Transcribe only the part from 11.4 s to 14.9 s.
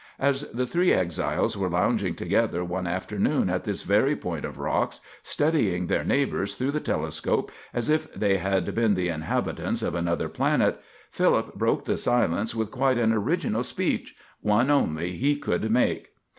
broke the silence with quite an original speech one